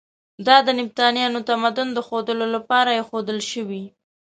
[0.47, 3.83] دا د نبطیانو تمدن د ښودلو لپاره ایښودل شوي.